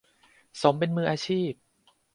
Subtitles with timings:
[0.61, 1.51] สมเป็นมืออาชีพ